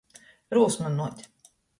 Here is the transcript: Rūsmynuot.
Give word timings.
Rūsmynuot. 0.57 1.21